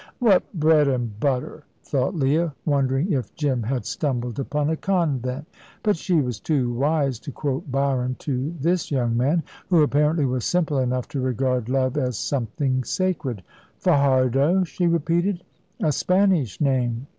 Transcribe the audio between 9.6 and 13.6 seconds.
who apparently was simple enough to regard love as something sacred.